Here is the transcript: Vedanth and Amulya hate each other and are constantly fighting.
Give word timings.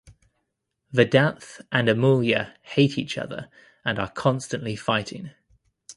Vedanth 0.91 1.61
and 1.71 1.87
Amulya 1.87 2.55
hate 2.63 2.97
each 2.97 3.19
other 3.19 3.51
and 3.85 3.99
are 3.99 4.09
constantly 4.09 4.75
fighting. 4.75 5.29